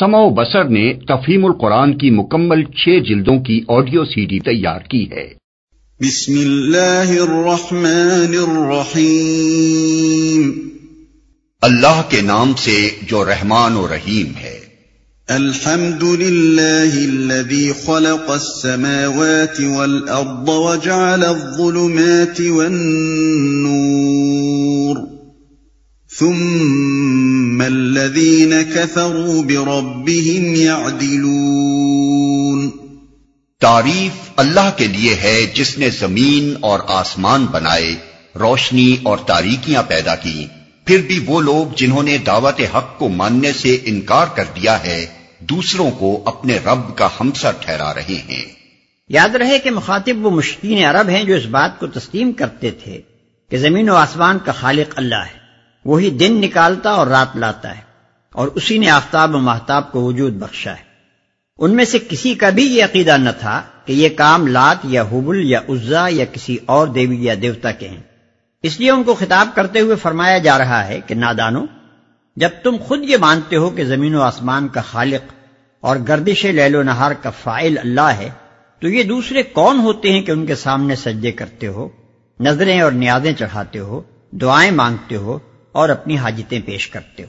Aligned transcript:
سمو 0.00 0.30
بسر 0.30 0.64
نے 0.64 0.92
تفہیم 1.08 1.44
القرآن 1.44 1.98
کی 1.98 2.10
مکمل 2.10 2.64
چھ 2.64 3.08
جلدوں 3.08 3.38
کی 3.38 3.60
آڈیو 3.68 4.04
سی 4.04 4.26
ڈی 4.26 4.40
تیار 4.40 4.80
کی 4.80 5.10
ہے۔ 5.10 5.32
بسم 6.00 6.38
اللہ 6.38 7.20
الرحمن 7.20 8.50
الرحیم۔ 8.50 10.68
اللہ 11.62 12.02
کے 12.08 12.20
نام 12.20 12.52
سے 12.56 12.90
جو 13.08 13.24
رحمان 13.24 13.76
و 13.76 13.88
رحیم 13.88 14.32
ہے۔ 14.40 14.60
الحمد 15.28 16.02
للہ 16.02 16.94
الذي 16.94 17.72
خلق 17.72 18.30
السماوات 18.30 19.60
والارض 19.60 20.46
وجعل 20.46 21.24
الظلمات 21.24 22.40
والنور۔ 22.40 24.75
ثم 26.18 27.62
الذين 27.62 28.62
كفروا 28.62 29.42
بربهم 29.42 30.54
يعدلون 30.54 32.70
تعریف 33.60 34.12
اللہ 34.36 34.70
کے 34.76 34.86
لیے 34.86 35.14
ہے 35.14 35.52
جس 35.54 35.78
نے 35.78 35.90
زمین 35.90 36.54
اور 36.60 36.80
آسمان 36.88 37.46
بنائے 37.50 37.96
روشنی 38.40 38.96
اور 39.02 39.18
تاریکیاں 39.18 39.82
پیدا 39.82 40.14
کی 40.14 40.46
پھر 40.84 41.02
بھی 41.06 41.24
وہ 41.26 41.40
لوگ 41.40 41.66
جنہوں 41.76 42.02
نے 42.02 42.18
دعوت 42.18 42.60
حق 42.74 42.98
کو 42.98 43.08
ماننے 43.08 43.52
سے 43.52 43.78
انکار 43.84 44.26
کر 44.34 44.44
دیا 44.44 44.84
ہے 44.84 45.06
دوسروں 45.40 45.90
کو 45.90 46.22
اپنے 46.26 46.58
رب 46.66 46.96
کا 46.96 47.08
ہمسر 47.20 47.50
ٹھہرا 47.60 47.94
رہے 47.94 48.22
ہیں۔ 48.28 48.44
یاد 49.08 49.28
رہے 49.28 49.58
کہ 49.58 49.70
مخاطب 49.70 50.26
وہ 50.26 50.30
مشکین 50.30 50.84
عرب 50.84 51.08
ہیں 51.08 51.24
جو 51.24 51.34
اس 51.34 51.44
بات 51.44 51.80
کو 51.80 51.86
تسلیم 51.86 52.32
کرتے 52.32 52.70
تھے 52.70 53.00
کہ 53.50 53.58
زمین 53.58 53.90
و 53.90 53.94
آسمان 53.94 54.38
کا 54.44 54.52
خالق 54.52 54.94
اللہ 54.96 55.14
ہے۔ 55.14 55.45
وہی 55.86 56.10
دن 56.10 56.38
نکالتا 56.40 56.90
اور 56.90 57.06
رات 57.06 57.36
لاتا 57.36 57.76
ہے 57.76 57.80
اور 58.32 58.48
اسی 58.48 58.78
نے 58.78 58.90
آفتاب 58.90 59.34
و 59.34 59.38
محتاب 59.38 59.92
کو 59.92 60.04
وجود 60.04 60.32
بخشا 60.32 60.70
ہے۔ 60.70 60.86
ان 61.58 61.76
میں 61.76 61.84
سے 61.84 61.98
کسی 61.98 62.34
کا 62.34 62.50
بھی 62.50 62.76
یہ 62.76 62.84
عقیدہ 62.84 63.16
نہ 63.16 63.30
تھا 63.40 63.62
کہ 63.84 63.92
یہ 63.92 64.08
کام 64.08 64.46
لات 64.46 64.76
یا 64.84 65.02
حبل 65.02 65.50
یا 65.50 65.60
عزا 65.68 66.06
یا 66.10 66.24
کسی 66.32 66.56
اور 66.66 66.86
دیوی 66.86 67.24
یا 67.24 67.34
دیوتا 67.42 67.70
کے 67.70 67.88
ہیں۔ 67.88 68.00
اس 68.62 68.80
لیے 68.80 68.90
ان 68.90 69.02
کو 69.02 69.14
خطاب 69.14 69.48
کرتے 69.54 69.80
ہوئے 69.80 69.96
فرمایا 69.96 70.38
جا 70.38 70.58
رہا 70.58 70.88
ہے 70.88 71.00
کہ 71.06 71.14
نادانو، 71.14 71.66
جب 72.36 72.48
تم 72.62 72.76
خود 72.86 72.98
یہ 73.02 73.16
مانتے 73.16 73.56
ہو 73.56 73.70
کہ 73.70 73.84
زمین 73.84 74.14
و 74.14 74.22
آسمان 74.22 74.68
کا 74.68 74.80
خالق 74.80 75.32
اور 75.80 75.96
گردش 76.08 76.44
لیل 76.44 76.74
و 76.74 76.82
نہار 76.82 77.12
کا 77.12 77.30
فائل 77.30 77.78
اللہ 77.78 78.12
ہے، 78.18 78.30
تو 78.80 78.88
یہ 78.88 79.02
دوسرے 79.02 79.42
کون 79.42 79.78
ہوتے 79.78 80.12
ہیں 80.12 80.22
کہ 80.22 80.30
ان 80.30 80.46
کے 80.46 80.54
سامنے 80.54 80.96
سجدے 80.96 81.32
کرتے 81.32 81.66
ہو، 81.66 81.88
نظریں 82.40 82.80
اور 82.80 82.92
نیازیں 82.92 83.32
چڑھاتے 83.32 83.78
ہو، 83.78 84.02
دعائیں 84.32 84.70
مانگتے 84.70 85.16
ہو 85.16 85.38
اور 85.76 85.88
اپنی 85.88 86.16
حاجتیں 86.16 86.60
پیش 86.66 86.88
کرتے 86.88 87.22
ہو۔ 87.22 87.28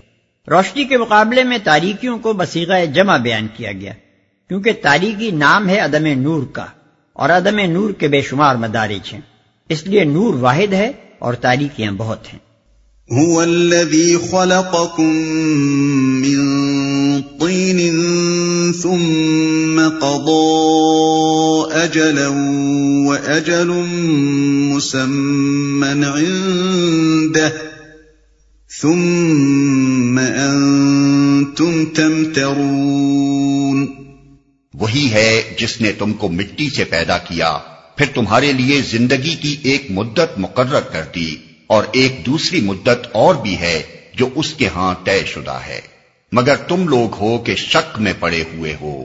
روشنی 0.52 0.84
کے 0.84 0.98
مقابلے 0.98 1.44
میں 1.44 1.58
تاریکیوں 1.64 2.18
کو 2.18 2.34
بسیغہ 2.34 2.86
جمع 2.86 3.18
بیان 3.18 3.48
کیا 3.56 3.72
گیا، 3.72 3.94
کیونکہ 4.50 4.72
تاریکی 4.82 5.32
نام 5.32 5.70
ہے 5.70 5.80
عدم 5.80 6.06
نور 6.22 6.44
کا، 6.44 6.66
اور 7.14 7.30
عدم 7.30 7.60
نور 7.72 7.90
کے 7.90 8.08
بے 8.08 8.22
شمار 8.22 8.56
مدارج 8.56 9.14
ہیں۔ 9.14 9.22
اس 9.70 9.88
لیے 9.88 10.04
نور 10.04 10.34
واحد 10.34 10.74
ہے 10.74 10.92
اور 11.20 11.34
تاریکیاں 11.34 11.92
بہت 11.92 12.34
ہیں۔ 12.34 12.40
هو 13.14 13.40
الذي 13.40 14.18
خلقكم 14.32 15.14
من 16.24 16.42
طين 17.22 17.80
ثم 18.74 19.82
قضى 20.02 20.58
أجلا 21.84 22.30
وأجل 23.08 23.72
مسمى 24.76 26.04
عنده 26.06 27.77
ثم 28.70 30.18
انتم 30.18 31.86
تمترون۔ 31.86 33.88
وہی 34.74 35.12
ہے 35.12 35.56
جس 35.60 35.82
نے 35.82 35.92
تم 35.92 36.14
کو 36.14 36.30
مٹی 36.30 36.70
سے 36.70 36.84
پیدا 36.84 37.18
کیا 37.18 37.58
پھر 37.98 38.06
تمہارے 38.14 38.52
لیے 38.52 38.82
زندگی 38.82 39.36
کی 39.36 39.58
ایک 39.64 39.88
مدت 39.90 40.38
مقرر 40.38 40.80
کر 40.80 41.04
دی 41.16 41.36
اور 41.68 41.84
ایک 41.92 42.26
دوسری 42.26 42.62
مدت 42.62 43.08
اور 43.12 43.36
بھی 43.36 43.58
ہے 43.58 43.84
جو 44.14 44.30
اس 44.36 44.54
کے 44.54 44.68
ہاں 44.68 44.96
طے 45.04 45.26
شدہ 45.26 45.52
ہے۔ 45.52 45.82
مگر 46.32 46.56
تم 46.56 46.88
لوگ 46.88 47.16
ہو 47.16 47.38
کہ 47.38 47.56
شک 47.56 48.00
میں 48.00 48.14
پڑے 48.20 48.44
ہوئے 48.54 48.78
ہو۔ 48.82 49.04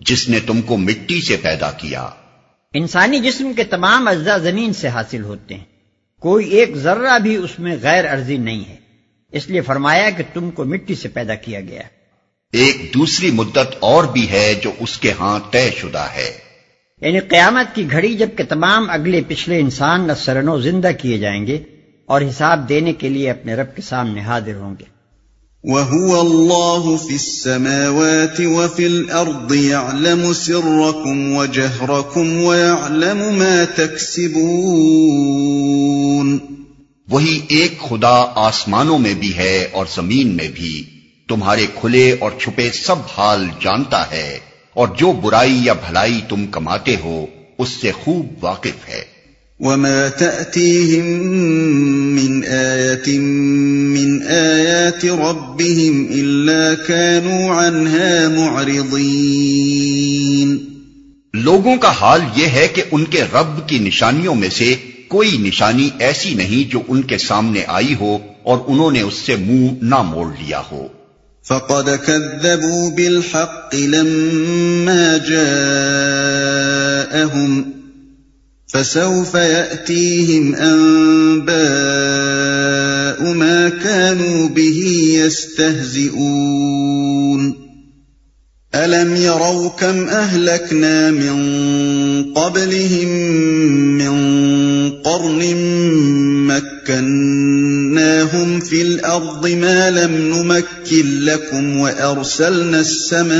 جس 0.00 0.28
نے 0.28 0.40
تم 0.40 0.62
کو 0.62 0.76
مٹی 0.76 1.20
سے 1.20 1.36
پیدا 1.36 1.70
کیا۔ 1.70 2.08
انسانی 2.74 3.18
جسم 3.18 3.52
کے 3.56 3.64
تمام 3.64 4.08
اجزاء 4.08 4.36
زمین 4.36 4.72
سے 4.72 4.88
حاصل 4.88 5.24
ہوتے 5.24 5.54
ہیں۔ 5.54 5.73
کوئی 6.24 6.48
ایک 6.48 6.76
ذرہ 6.76 7.18
بھی 7.18 7.36
اس 7.36 7.58
میں 7.58 7.76
غیر 7.82 8.14
عرضی 8.14 8.36
نہیں 8.36 8.68
ہے۔ 8.68 8.76
اس 9.32 9.50
لیے 9.50 9.60
فرمایا 9.60 10.10
کہ 10.10 10.22
تم 10.32 10.50
کو 10.50 10.64
مٹی 10.64 10.94
سے 10.94 11.08
پیدا 11.08 11.34
کیا 11.34 11.60
گیا۔ 11.60 11.82
ایک 12.52 12.94
دوسری 12.94 13.30
مدت 13.30 13.76
اور 13.80 14.04
بھی 14.04 14.30
ہے 14.30 14.60
جو 14.62 14.70
اس 14.80 14.98
کے 14.98 15.12
ہاں 15.20 15.40
طے 15.50 15.70
شدہ 15.76 15.98
ہے۔ 15.98 16.32
یعنی 17.00 17.20
قیامت 17.20 17.74
کی 17.74 17.90
گھڑی 17.90 18.14
جبکہ 18.14 18.44
تمام 18.44 18.90
اگلے 18.90 19.20
پچھلے 19.28 19.60
انسان 19.60 20.06
نہ 20.06 20.12
سرنو 20.12 20.60
زندہ 20.60 20.90
کیے 21.02 21.18
جائیں 21.18 21.46
گے 21.46 21.58
اور 22.06 22.20
حساب 22.20 22.68
دینے 22.68 22.92
کے 22.92 23.08
لیے 23.08 23.30
اپنے 23.30 23.54
رب 23.54 23.76
کے 23.76 23.82
سامنے 23.82 24.20
حاضر 24.20 24.54
ہوں 24.54 24.74
گے۔ 24.80 24.94
وهو 25.66 26.20
الله 26.20 27.06
في 27.06 27.14
السماوات 27.14 28.40
وفي 28.40 28.84
الأرض 28.84 29.54
يعلم 29.54 30.32
سركم 30.32 31.36
وجهركم 31.36 32.46
ويعلم 32.46 33.18
ما 33.18 33.64
تكسبون۔ 33.76 35.93
وہی 37.10 37.40
ایک 37.48 37.80
خدا 37.80 38.24
آسمانوں 38.34 38.98
میں 38.98 39.14
بھی 39.14 39.36
ہے 39.36 39.68
اور 39.72 39.86
زمین 39.94 40.36
میں 40.36 40.48
بھی۔ 40.54 40.84
تمہارے 41.28 41.66
کھلے 41.80 42.16
اور 42.20 42.30
چھپے 42.40 42.72
سب 42.72 42.96
حال 43.16 43.46
جانتا 43.60 44.10
ہے 44.10 44.38
اور 44.74 44.88
جو 44.88 45.12
برائی 45.12 45.64
یا 45.64 45.72
بھلائی 45.72 46.20
تم 46.28 46.46
کماتے 46.46 46.96
ہو 47.04 47.26
اس 47.58 47.68
سے 47.68 47.92
خوب 47.92 48.44
واقف 48.44 48.66
ہے۔ 48.66 49.14
وما 49.60 50.08
تأتيهم 50.18 52.14
من 52.14 52.44
آية 52.44 53.22
من 53.92 54.28
آيات 54.28 55.04
ربهم 55.04 56.12
إلا 56.12 56.86
كانوا 56.86 57.54
عنها 57.54 58.36
معرضين۔ 58.36 60.56
لوگوں 61.34 61.76
کا 61.76 61.90
حال 61.90 62.20
یہ 62.36 62.46
ہے 62.46 62.68
کہ 62.68 62.82
ان 62.90 63.04
کے 63.04 63.22
رب 63.22 63.68
کی 63.68 63.78
نشانیوں 63.78 64.34
میں 64.34 64.48
سے 64.48 64.76
کوئی 65.14 65.36
نشانی 65.36 65.90
ایسی 65.98 66.34
نہیں 66.34 66.70
جو 66.70 66.80
ان 66.88 67.02
کے 67.02 67.18
سامنے 67.18 67.62
آئی 67.66 67.94
ہو 68.00 68.18
اور 68.42 68.58
انہوں 68.66 68.90
نے 68.90 69.00
اس 69.00 69.14
سے 69.14 69.36
منہ 69.36 69.68
نہ 69.82 70.02
موڑ 70.02 70.26
لیا 70.26 70.62
ہو۔ 70.72 70.88
فقد 71.48 71.88
كذبوا 72.06 72.90
بالحق 72.90 73.74
لما 73.74 75.16
جاءهم 77.16 77.62
فسوف 78.72 79.34
يأتيهم 79.34 80.54
أنباء 80.54 83.34
ما 83.34 83.70
كانوا 83.82 84.48
به 84.48 85.10
يستهزئون 85.14 87.63
ألم 88.74 89.16
يروا 89.16 89.68
كم 89.68 90.08
أهلكنا 90.08 91.10
من 91.10 91.34
قبلهم 92.34 93.08
من 93.98 94.14
قرن 94.90 95.56
مكناهم 96.46 98.60
في 98.60 98.82
الأرض 98.82 99.48
ما 99.48 99.90
لم 99.90 100.12
نمكن 100.12 101.24
لكم 101.24 101.76
وأرسلنا 101.76 102.80
السماء 102.80 103.34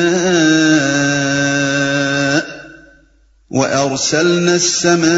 وأرسلنا 3.50 4.54
السماء 4.54 5.14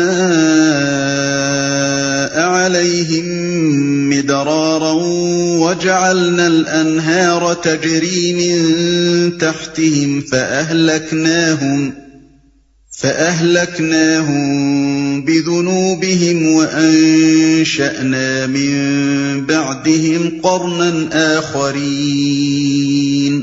عليهم 2.41 3.27
مدرارا 4.11 4.96
وجعلنا 5.67 6.47
الأنهار 6.47 7.55
تجري 7.55 8.33
من 8.33 8.59
تحتهم 9.39 10.23
فأهلكناهم 10.31 11.93
فأهلكناهم 12.99 14.51
بذنوبهم 15.21 16.55
وأنشأنا 16.55 18.47
من 18.47 19.45
بعدهم 19.45 20.39
قرنا 20.43 21.29
آخرين. 21.39 23.43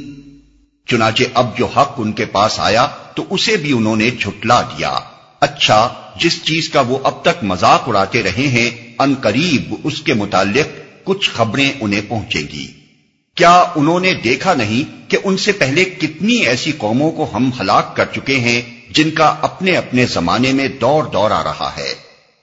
چنانچہ 0.88 1.24
اب 1.34 1.58
جو 1.58 1.66
حق 1.66 1.94
ان 1.98 2.12
کے 2.12 2.26
پاس 2.26 2.60
آیا 2.60 2.88
تو 3.16 3.24
اسے 3.30 3.58
بھی 3.58 3.72
انہوں 3.72 3.96
نے 3.96 4.10
جھٹلا 4.20 4.62
دیا۔ 4.62 5.00
اچھا 5.40 5.90
جس 6.20 6.44
چیز 6.44 6.70
کا 6.70 6.82
وہ 6.82 6.98
اب 7.04 7.22
تک 7.22 7.44
مذاق 7.44 7.84
اڑاتے 7.88 8.24
رہے 8.24 8.32
ہیں، 8.32 8.94
ان 9.00 9.14
قریب 9.22 9.76
اس 9.84 10.02
کے 10.02 10.14
متعلق 10.14 10.83
کچھ 11.04 11.30
خبریں 11.30 11.72
انہیں 11.80 12.02
پہنچے 12.08 12.40
گی۔ 12.40 12.68
کیا 13.36 13.64
انہوں 13.76 14.00
نے 14.00 14.14
دیکھا 14.14 14.54
نہیں 14.54 15.10
کہ 15.10 15.18
ان 15.24 15.38
سے 15.38 15.52
پہلے 15.52 15.84
کتنی 15.84 16.34
ایسی 16.34 16.72
قوموں 16.78 17.12
کو 17.12 17.28
ہم 17.34 17.50
ہلاک 17.60 17.96
کر 17.96 18.06
چکے 18.16 18.40
ہیں 18.40 18.62
جن 18.90 19.12
کا 19.12 19.36
اپنے 19.42 19.72
اپنے 19.72 20.06
زمانے 20.06 20.54
میں 20.54 20.68
دور 20.68 21.04
دور 21.04 21.32
آ 21.32 21.44
رہا 21.44 21.72
ہے؟ 21.78 21.94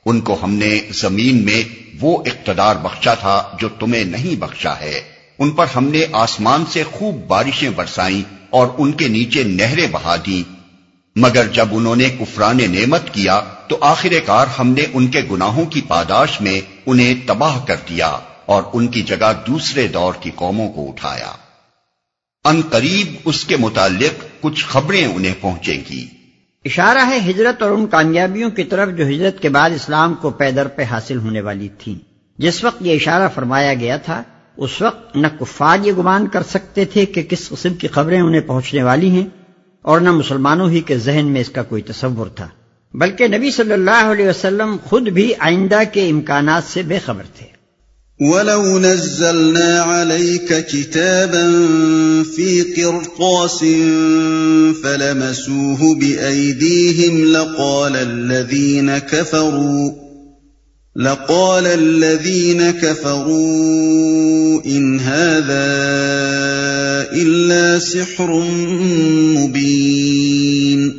ان 0.06 0.20
کو 0.20 0.36
ہم 0.42 0.54
نے 0.54 0.78
زمین 0.90 1.44
میں 1.44 1.62
وہ 2.00 2.22
اقتدار 2.26 2.76
بخشا 2.76 3.14
تھا 3.14 3.56
جو 3.60 3.68
تمہیں 3.68 4.04
نہیں 4.04 4.36
بخشا 4.36 4.80
ہے۔ 4.80 5.00
ان 5.38 5.50
پر 5.50 5.66
ہم 5.76 5.84
نے 5.84 6.02
آسمان 6.12 6.64
سے 6.66 6.82
خوب 6.82 7.26
بارشیں 7.26 7.70
برسائیں 7.70 8.22
اور 8.50 8.66
ان 8.78 8.92
کے 8.92 9.08
نیچے 9.08 9.42
نہریں 9.42 9.86
بہا 9.90 10.16
دیں۔ 10.26 10.52
مگر 11.16 11.46
جب 11.46 11.68
انہوں 11.72 11.96
نے 11.96 12.04
کفران 12.04 12.56
نعمت 12.56 13.14
کیا 13.14 13.40
تو 13.68 13.78
آخر 13.80 14.08
کار 14.26 14.46
ہم 14.58 14.68
نے 14.68 14.82
ان 14.92 15.06
کے 15.06 15.20
گناہوں 15.30 15.64
کی 15.64 15.80
پاداش 15.80 16.40
میں 16.40 16.60
انہیں 16.86 17.14
تباہ 17.26 17.64
کر 17.64 17.76
دیا۔ 17.88 18.18
اور 18.50 18.62
ان 18.73 18.87
کی 18.88 19.02
جگہ 19.02 19.32
دوسرے 19.47 19.87
دور 19.88 20.14
کی 20.20 20.31
قوموں 20.35 20.69
کو 20.73 20.88
اٹھایا۔ 20.88 21.31
ان 22.44 22.61
قریب 22.70 23.17
اس 23.25 23.44
کے 23.44 23.56
متعلق 23.56 24.25
کچھ 24.41 24.64
خبریں 24.67 25.05
انہیں 25.06 25.35
پہنچیں 25.41 25.79
گی۔ 25.91 26.06
اشارہ 26.64 27.05
ہے 27.06 27.19
ہجرت 27.31 27.62
اور 27.62 27.70
ان 27.70 27.87
کامیابیوں 27.87 28.50
کی 28.50 28.64
طرف 28.64 28.88
جو 28.97 29.06
ہجرت 29.08 29.41
کے 29.43 29.49
بعد 29.49 29.70
اسلام 29.70 30.14
کو 30.14 30.31
پیدر 30.31 30.69
پہ 30.69 30.82
حاصل 30.82 31.19
ہونے 31.19 31.41
والی 31.41 31.69
تھی 31.79 31.99
جس 32.38 32.62
وقت 32.64 32.82
یہ 32.82 32.94
اشارہ 32.94 33.29
فرمایا 33.35 33.75
گیا 33.75 33.97
تھا، 33.97 34.23
اس 34.56 34.81
وقت 34.82 35.17
نہ 35.17 35.26
کفار 35.41 35.79
یہ 35.82 35.93
گمان 35.93 36.26
کر 36.29 36.43
سکتے 36.43 36.85
تھے 36.85 37.06
کہ 37.06 37.23
کس 37.23 37.49
قسم 37.49 37.75
کی 37.75 37.88
خبریں 37.88 38.20
انہیں 38.20 38.41
پہنچنے 38.41 38.82
والی 38.82 39.11
ہیں 39.11 39.26
اور 39.85 40.00
نہ 40.00 40.12
مسلمانوں 40.12 40.70
ہی 40.70 40.81
کے 40.81 40.99
ذہن 40.99 41.26
میں 41.26 41.41
اس 41.41 41.49
کا 41.49 41.62
کوئی 41.62 41.82
تصور 41.82 42.26
تھا، 42.26 42.49
بلکہ 42.94 43.29
نبی 43.29 43.50
صلی 43.50 43.73
اللہ 43.73 44.12
علیہ 44.12 44.29
وسلم 44.29 44.76
خود 44.85 45.08
بھی 45.08 45.32
آئندہ 45.38 45.81
کے 45.93 46.08
امکانات 46.11 46.64
سے 46.64 46.82
بے 46.82 46.99
خبر 46.99 47.23
تھے۔ 47.38 47.59
وَلَوْ 48.20 48.78
نَزَّلْنَا 48.78 49.82
عَلَيْكَ 49.82 50.67
كِتَابًا 50.67 51.44
فِي 52.37 52.62
قِرْطَاسٍ 52.62 53.58
فَلَمَسُوهُ 54.82 55.94
بِأَيْدِيهِمْ 55.94 57.25
لَقَالَ 57.25 57.96
الَّذِينَ 57.96 58.99
كَفَرُوا 58.99 60.11
لقال 60.96 61.67
الذين 61.67 62.70
كفروا 62.70 64.61
إن 64.67 65.00
هذا 65.00 65.67
إلا 67.12 67.78
سحر 67.78 68.31
مبين 69.37 70.90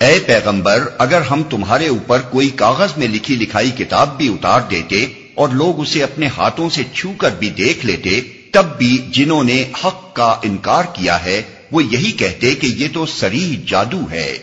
اے 0.00 0.18
پیغمبر، 0.26 0.78
اگر 0.98 1.20
ہم 1.20 1.42
تمہارے 1.50 1.88
اوپر 1.88 2.20
کوئی 2.30 2.48
کاغذ 2.48 2.96
میں 2.96 3.08
لکھی 3.08 3.34
لکھائی 3.34 3.70
کتاب 3.70 4.16
بھی 4.16 4.28
اتار 4.28 4.60
دیتے 4.70 5.06
اور 5.34 5.48
لوگ 5.48 5.80
اسے 5.80 6.02
اپنے 6.02 6.26
ہاتھوں 6.26 6.70
سے 6.70 6.82
چھو 6.94 7.12
کر 7.18 7.30
بھی 7.38 7.50
دیکھ 7.50 7.86
لیتے، 7.86 8.20
تب 8.52 8.66
بھی 8.78 8.98
جنہوں 9.12 9.44
نے 9.44 9.64
حق 9.84 10.16
کا 10.16 10.36
انکار 10.42 10.82
کیا 10.92 11.24
ہے، 11.24 11.42
وہ 11.72 11.84
یہی 11.84 12.12
کہتے 12.12 12.54
کہ 12.54 12.66
یہ 12.66 12.88
تو 12.92 13.06
سریح 13.06 13.56
جادو 13.66 14.00
ہے۔ 14.10 14.38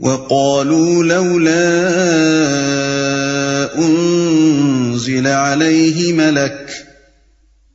وقالوا 0.00 1.04
لولا 1.04 1.88
انزل 3.74 5.26
عليه 5.26 6.14
ملك، 6.14 6.70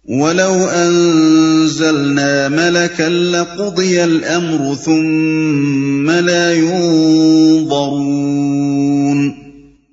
ولو 0.06 0.70
انزلنا 0.74 2.48
ملكا 2.48 3.08
لقضي 3.08 4.00
الامر 4.00 4.86
ثم 4.86 6.12
لا 6.12 6.52
ينظرون۔ 6.52 8.71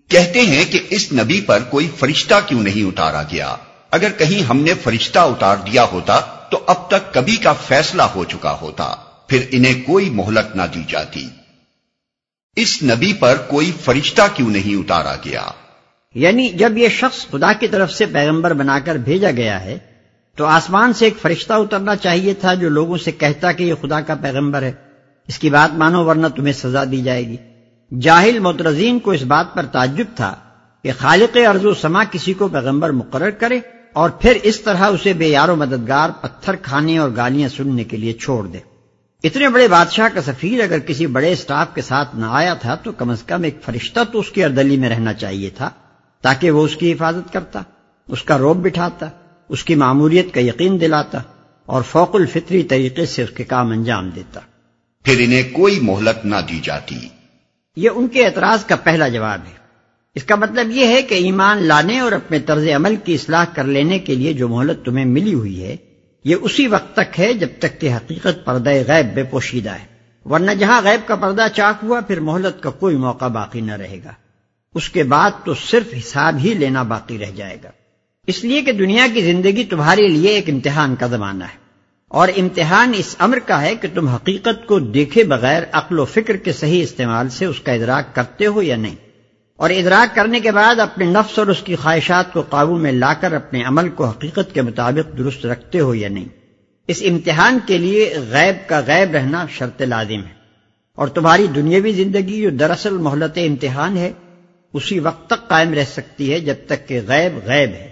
کہتے 0.08 0.40
ہیں 0.40 0.64
کہ 0.72 0.81
اس 0.90 1.12
نبی 1.12 1.40
پر 1.40 1.58
کوئی 1.70 1.90
فرشتہ 1.99 2.34
کیوں 2.46 2.62
نہیں 2.62 2.84
اتارا 2.84 3.22
گیا؟ 3.22 3.56
اگر 3.90 4.10
کہیں 4.10 4.43
ہم 4.43 4.60
نے 4.60 4.75
فرشتہ 4.75 5.19
اتار 5.19 5.56
دیا 5.56 5.84
ہوتا، 5.84 6.20
تو 6.50 6.64
اب 6.66 6.90
تک 6.90 7.14
کبھی 7.14 7.37
کا 7.37 7.52
فیصلہ 7.52 8.02
ہو 8.02 8.25
چکا 8.25 8.58
ہوتا، 8.60 8.94
پھر 9.28 9.46
انہیں 9.50 9.82
کوئی 9.82 10.10
مہلت 10.10 10.56
نہ 10.56 10.62
دی 10.75 10.82
جاتی۔ 10.88 11.28
اس 12.56 12.82
نبی 12.82 13.12
پر 13.12 13.37
کوئی 13.37 13.72
فرشتہ 13.84 14.22
کیوں 14.34 14.50
نہیں 14.50 14.76
اتارا 14.76 15.16
گیا؟ 15.25 15.46
یعنی 16.14 16.49
جب 16.49 16.78
یہ 16.78 16.88
شخص 16.88 17.26
خدا 17.31 17.52
کی 17.52 17.69
طرف 17.69 17.93
سے 17.93 18.06
پیغمبر 18.06 18.52
بنا 18.52 18.78
کر 18.78 18.94
بھیجا 18.94 19.31
گیا 19.31 19.64
ہے، 19.64 19.78
تو 20.37 20.44
آسمان 20.44 20.93
سے 20.93 21.04
ایک 21.04 21.14
فرشتہ 21.22 21.52
اترنا 21.52 21.96
چاہیے 21.96 22.34
تھا 22.34 22.54
جو 22.54 22.69
لوگوں 22.69 22.99
سے 22.99 23.12
کہتا 23.12 23.52
کہ 23.52 23.64
یہ 23.64 23.75
خدا 23.82 24.00
کا 24.00 24.14
پیغمبر 24.14 24.62
ہے۔ 24.62 24.72
اس 25.28 25.38
کی 25.38 25.50
بات 25.50 25.75
مانو 25.75 26.04
ورنہ 26.04 26.26
تمہیں 26.26 26.52
سزا 26.52 26.84
دی 26.84 27.02
جائے 27.02 27.26
گی۔ 27.26 27.37
جاہل 27.90 28.38
مترزین 28.38 28.99
کو 28.99 29.11
اس 29.11 29.23
بات 29.23 29.55
پر 29.55 29.67
تعجب 29.67 30.05
تھا 30.17 30.35
کہ 30.82 30.93
خالق 30.99 31.37
ارض 31.49 31.64
و 31.64 31.75
سما 31.75 32.05
کسی 32.05 32.32
کو 32.32 32.49
پیغمبر 32.49 32.90
مقرر 32.90 33.31
کرے 33.31 33.61
اور 33.93 34.11
پھر 34.11 34.38
اس 34.43 34.61
طرح 34.61 34.85
اسے 34.85 35.12
بے 35.12 35.26
یار 35.26 35.49
و 35.49 35.56
مددگار 35.56 36.11
پتھر 36.20 36.56
کھانے 36.56 36.99
اور 36.99 37.11
گالیاں 37.17 37.49
سننے 37.49 37.85
کے 37.85 37.96
لیے 37.96 38.12
چھوڑ 38.12 38.46
دے۔ 38.46 38.58
اتنے 39.25 39.49
بڑے 39.49 39.69
بادشاہ 39.69 40.08
کا 40.14 40.23
سفیر 40.23 40.62
اگر 40.62 40.79
کسی 40.79 41.06
بڑے 41.06 41.32
اسٹاف 41.32 41.75
کے 41.75 41.82
ساتھ 41.82 42.17
نہ 42.17 42.26
آیا 42.29 42.55
تھا 42.55 42.75
تو 42.75 42.93
کم 42.93 43.11
از 43.11 43.23
کم 43.23 43.43
ایک 43.43 43.58
فرشتہ 43.64 44.00
تو 44.12 44.20
اس 44.20 44.31
کی 44.31 44.44
اردلی 44.44 44.76
میں 44.76 44.88
رہنا 44.88 45.12
چاہیے 45.12 45.50
تھا 45.50 45.70
تاکہ 46.23 46.50
وہ 46.50 46.64
اس 46.64 46.76
کی 46.76 46.93
حفاظت 46.93 47.32
کرتا، 47.32 47.62
اس 48.08 48.23
کا 48.23 48.38
روب 48.38 48.56
بٹھاتا، 48.56 49.08
اس 49.49 49.64
کی 49.64 49.75
معمولیت 49.75 50.35
کا 50.35 50.40
یقین 50.40 50.81
دلاتا 50.81 51.19
اور 51.67 51.82
فوق 51.82 52.14
الفطری 52.14 52.62
طریقے 52.62 53.06
سے 53.06 53.23
اس 53.23 53.31
کے 53.31 53.44
کام 53.44 53.70
انجام 53.70 54.11
دیتا۔ 54.11 54.40
پھر 55.05 55.14
انہیں 55.19 55.43
کوئی 55.52 55.79
مہلت 55.82 56.25
نہ 56.25 56.37
دی 56.49 56.61
جاتی۔ 56.62 56.96
یہ 57.78 57.90
ان 57.94 58.08
کے 58.08 58.26
اعتراض 58.26 58.64
کا 58.64 58.76
پہلا 58.76 59.08
جواب 59.08 59.40
ہے۔ 59.46 59.52
اس 60.14 60.25
کا 60.25 60.34
مطلب 60.34 60.70
یہ 60.70 60.86
ہے 60.86 61.02
کہ 61.02 61.14
ایمان 61.14 61.62
لانے 61.62 61.98
اور 61.98 62.12
اپنے 62.12 62.38
طرز 62.38 62.69
عمل 62.76 62.96
کی 62.96 63.14
اصلاح 63.14 63.44
کر 63.54 63.64
لینے 63.64 63.98
کے 63.98 64.14
لیے 64.14 64.32
جو 64.32 64.48
مہلت 64.48 64.84
تمہیں 64.84 65.04
ملی 65.04 65.34
ہوئی 65.34 65.64
ہے، 65.64 65.76
یہ 66.25 66.36
اسی 66.40 66.66
وقت 66.66 66.96
تک 66.96 67.20
ہے 67.20 67.32
جب 67.32 67.48
تک 67.58 67.80
کہ 67.80 67.94
حقیقت 67.94 68.44
پردہ 68.44 68.70
غیب 68.70 69.14
بے 69.14 69.22
پوشیدہ 69.22 69.70
ہے۔ 69.70 69.84
ورنہ 70.28 70.50
جہاں 70.50 70.82
غیب 70.84 71.08
کا 71.08 71.16
پردہ 71.16 71.46
چاک 71.54 71.76
ہوا، 71.82 72.00
پھر 72.00 72.20
مہلت 72.20 72.62
کا 72.62 72.70
کوئی 72.70 72.96
موقع 72.96 73.26
باقی 73.26 73.60
نہ 73.60 73.72
رہے 73.72 73.98
گا۔ 74.04 74.10
اس 74.75 74.88
کے 74.88 75.02
بعد 75.02 75.30
تو 75.44 75.54
صرف 75.54 75.94
حساب 75.98 76.36
ہی 76.44 76.54
لینا 76.54 76.82
باقی 76.82 77.19
رہ 77.19 77.30
جائے 77.36 77.56
گا۔ 77.64 77.70
اس 78.26 78.44
لیے 78.44 78.62
کہ 78.62 78.72
دنیا 78.72 79.06
کی 79.14 79.22
زندگی 79.22 79.64
تمہارے 79.64 80.08
لیے 80.08 80.30
ایک 80.30 80.50
امتحان 80.50 80.96
کا 80.96 81.06
زمانہ 81.06 81.44
ہے۔ 81.44 81.67
اور 82.08 82.28
امتحان 82.37 82.93
اس 82.96 83.16
امر 83.19 83.38
کا 83.46 83.62
ہے 83.62 83.75
کہ 83.76 83.88
تم 83.94 84.08
حقیقت 84.08 84.66
کو 84.66 84.78
دیکھے 84.78 85.25
بغیر 85.25 85.62
عقل 85.72 85.99
و 85.99 86.05
فکر 86.05 86.37
کے 86.37 86.52
صحیح 86.52 86.82
استعمال 86.82 87.28
سے 87.28 87.44
اس 87.44 87.60
کا 87.60 87.72
ادراک 87.72 88.14
کرتے 88.14 88.46
ہو 88.46 88.62
یا 88.62 88.76
نہیں۔ 88.76 88.94
اور 89.56 89.70
ادراک 89.70 90.16
کرنے 90.16 90.40
کے 90.40 90.50
بعد 90.50 90.81
اپنے 90.81 91.05
نفس 91.05 91.38
اور 91.38 91.46
اس 91.46 91.62
کی 91.64 91.76
خواہشات 91.76 92.32
کو 92.32 92.43
قابو 92.43 92.76
میں 92.76 92.93
لا 92.93 93.14
کر 93.14 93.32
اپنے 93.32 93.64
عمل 93.64 93.88
کو 93.88 94.06
حقیقت 94.06 94.55
کے 94.55 94.62
مطابق 94.62 95.19
درست 95.19 95.46
رکھتے 95.46 95.81
ہو 95.81 95.94
یا 95.94 96.08
نہیں۔ 96.08 96.25
اس 96.88 97.02
امتحان 97.10 97.58
کے 97.66 97.78
لیے 97.78 98.14
غیب 98.31 98.69
کا 98.69 98.81
غیب 98.87 99.14
رہنا 99.14 99.46
شرط 99.50 99.82
لازم 99.82 100.20
ہے۔ 100.25 100.38
اور 100.94 101.08
تمہاری 101.08 101.46
دنیاوی 101.46 101.93
زندگی 101.93 102.43
جو 102.43 102.50
دراصل 102.50 102.96
مہلت 102.96 103.38
امتحان 103.38 103.96
ہے، 103.96 104.12
اسی 104.72 104.99
وقت 104.99 105.26
تک 105.26 105.49
قائم 105.49 105.75
رہ 105.75 105.84
سکتی 105.84 106.32
ہے 106.32 106.40
جب 106.40 106.54
تک 106.66 106.88
کہ 106.88 107.00
غیب 107.06 107.46
غیب 107.46 107.70
ہے۔ 107.70 107.90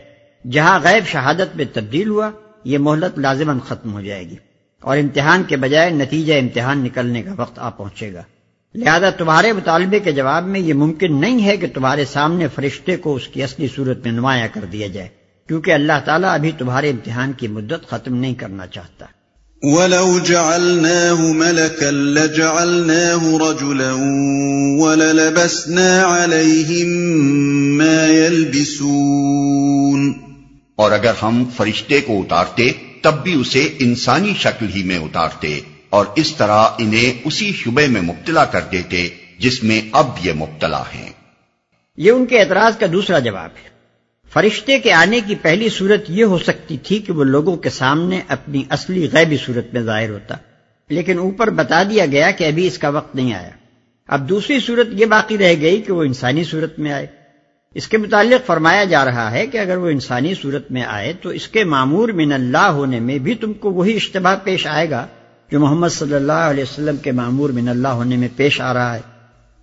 جہاں 0.51 0.81
غیب 0.83 1.09
شہادت 1.09 1.57
میں 1.57 1.65
تبدیل 1.73 2.09
ہوا 2.09 2.31
یہ 2.67 2.79
مہلت 2.79 3.19
لازمن 3.19 3.61
ختم 3.61 3.93
ہو 3.93 4.01
جائے 4.01 4.31
گی 4.31 4.37
اور 4.83 4.97
امتحان 4.97 5.43
کے 5.49 5.57
بجائے 5.57 5.91
نتیجہ 5.91 6.35
امتحان 6.35 6.79
نکلنے 6.79 7.23
کا 7.23 7.31
وقت 7.37 7.59
آ 7.59 7.71
پہنچے 7.71 8.14
گا۔ 8.14 8.23
لہذا 8.75 9.11
تمہارے 9.11 9.52
مطالبے 9.52 9.99
کے 9.99 10.12
جواب 10.12 10.47
میں 10.47 10.61
یہ 10.61 10.75
ممکن 10.75 11.21
نہیں 11.21 11.45
ہے 11.45 11.57
کہ 11.57 11.67
تمہارے 11.75 12.05
سامنے 12.05 12.47
فرشتے 12.55 12.97
کو 12.97 13.14
اس 13.14 13.29
کی 13.29 13.43
اصلی 13.43 13.69
صورت 13.76 13.99
میں 14.05 14.12
نمایاں 14.12 14.49
کر 14.52 14.64
دیا 14.73 14.87
جائے، 14.87 15.09
کیونکہ 15.49 15.71
اللہ 15.71 15.93
تعالیٰ 16.05 16.35
ابھی 16.35 16.52
تمہارے 16.59 16.90
امتحان 16.90 17.33
کی 17.33 17.49
مدت 17.49 17.90
ختم 17.90 18.17
نہیں 18.17 18.35
کرنا 18.35 18.67
چاہتا۔ 18.67 19.07
وَلَوْ 19.62 20.25
جَعَلْنَاهُ 20.25 21.35
مَلَكًا 21.35 21.90
لَجَعَلْنَاهُ 21.90 23.38
رَجُلًا 23.38 23.97
وَلَلَبَسْنَا 24.85 26.07
عَلَيْهِمْ 26.07 26.88
مَا 27.79 28.11
يَلْبِسُونَ۔ 28.11 30.25
اور 30.76 30.92
اگر 30.92 31.12
ہم 31.23 31.45
فرشتے 31.56 32.00
کو 32.00 32.21
اتارتے، 32.21 32.73
تب 33.02 33.23
بھی 33.23 33.35
اسے 33.35 33.75
انسانی 33.78 34.35
شکل 34.38 34.66
ہی 34.75 34.83
میں 34.83 34.99
اتارتے 34.99 35.61
اور 35.90 36.06
اس 36.16 36.37
طرح 36.37 36.68
انہیں 36.78 37.21
اسی 37.25 37.52
شبے 37.52 37.87
میں 37.87 38.00
مبتلا 38.00 38.45
کر 38.45 38.61
دیتے 38.73 39.09
جس 39.38 39.64
میں 39.64 39.80
اب 39.92 40.06
یہ 40.23 40.33
مبتلا 40.33 40.83
ہیں۔ 40.95 41.11
یہ 41.97 42.11
ان 42.11 42.26
کے 42.26 42.40
اعتراض 42.40 42.78
کا 42.78 42.87
دوسرا 42.92 43.18
جواب 43.18 43.50
ہے۔ 43.64 43.68
فرشتے 44.33 44.78
کے 44.78 44.92
آنے 44.92 45.21
کی 45.26 45.35
پہلی 45.35 45.68
صورت 45.68 46.04
یہ 46.09 46.25
ہو 46.25 46.38
سکتی 46.38 46.76
تھی 46.76 46.99
کہ 46.99 47.12
وہ 47.12 47.25
لوگوں 47.25 47.56
کے 47.56 47.71
سامنے 47.71 48.21
اپنی 48.28 48.62
اصلی 48.68 49.09
غیبی 49.12 49.37
صورت 49.37 49.75
میں 49.75 49.83
ظاہر 49.83 50.11
ہوتا۔ 50.11 50.35
لیکن 50.90 51.18
اوپر 51.18 51.50
بتا 51.50 51.83
دیا 51.83 52.06
گیا 52.06 52.30
کہ 52.30 52.45
ابھی 52.45 52.66
اس 52.66 52.78
کا 52.78 52.88
وقت 52.88 53.14
نہیں 53.14 53.35
آیا۔ 53.35 53.50
اب 54.09 54.28
دوسری 54.28 54.61
صورت 54.61 54.87
یہ 54.90 55.06
باقی 55.06 55.38
رہ 55.38 55.54
گئی 55.61 55.83
کہ 55.83 55.92
وہ 55.92 56.02
انسانی 56.02 56.45
صورت 56.45 56.78
میں 56.78 56.92
آئے۔ 56.92 57.06
اس 57.76 57.88
کے 57.88 57.99
متعلق 57.99 58.47
فرمایا 58.47 58.85
جا 58.85 59.04
رہا 59.04 59.30
ہے 59.33 59.47
کہ 59.47 59.59
اگر 59.59 59.76
وہ 59.76 59.88
انسانی 59.88 60.35
صورت 60.42 60.71
میں 60.71 60.83
آئے 60.83 61.12
تو 61.23 61.28
اس 61.28 61.49
کے 61.49 61.64
معمور 61.64 62.09
من 62.09 62.33
اللہ 62.33 62.71
ہونے 62.76 63.00
میں 63.00 63.18
بھی 63.18 63.35
تم 63.35 63.52
کو 63.52 63.73
وہی 63.73 63.97
اشتباہ 63.97 64.37
پیش 64.45 64.66
آئے 64.66 64.90
گا 64.90 65.06
جو 65.52 65.61
محمد 65.61 65.88
صلی 65.88 66.14
اللہ 66.14 66.47
علیہ 66.52 66.64
وسلم 66.64 66.97
کے 66.97 67.12
معمور 67.12 67.50
من 67.50 67.68
اللہ 67.68 67.88
ہونے 67.88 68.16
میں 68.16 68.28
پیش 68.37 68.61
آ 68.61 68.73
رہا 68.75 68.95
ہے۔ 68.95 69.00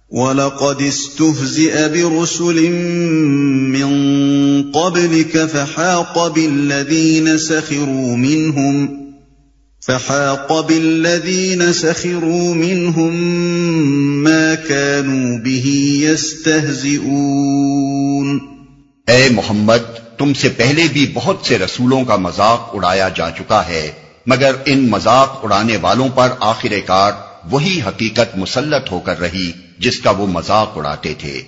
وَلَقَدِ 0.10 0.88
اسْتُهْزِئَ 0.88 1.88
بِرُسُلٍ 1.94 2.70
مِّن 3.76 3.96
قَبْلِكَ 4.74 5.48
فَحَاقَ 5.52 6.30
بِالَّذِينَ 6.30 7.38
سَخِرُوا 7.38 8.16
مِنْهُمْ 8.18 8.88
فَحَاقَ 9.88 10.62
بِالَّذِينَ 10.68 11.72
سَخِرُوا 11.72 12.54
مِنْهُمْ 12.54 14.03
ما 14.24 14.54
كانوا 14.68 15.38
به 15.38 16.10
يستهزئون۔ 16.10 18.40
اے 19.08 19.30
محمد، 19.30 20.18
تم 20.18 20.34
سے 20.34 20.50
پہلے 20.50 20.84
بھی 20.94 21.12
بہت 21.14 21.38
سے 21.44 21.58
رسولوں 21.58 22.06
کا 22.06 22.16
مذاق 22.16 22.70
اڑایا 22.74 23.10
جا 23.16 23.30
چکا 23.30 23.68
ہے، 23.68 23.92
مگر 24.26 24.56
ان 24.66 24.90
مذاق 24.90 25.40
اڑانے 25.44 25.78
والوں 25.78 26.10
پر 26.16 26.30
آخر 26.40 26.74
کار 26.86 27.12
وہی 27.52 27.82
حقیقت 27.88 28.38
مسلط 28.38 28.92
ہو 28.92 29.00
کر 29.00 29.20
رہی، 29.20 29.52
جس 29.80 30.00
کا 30.00 30.10
وہ 30.10 30.28
مذاق 30.28 30.78
اڑاتے 30.78 31.14
تھے۔ 31.18 31.42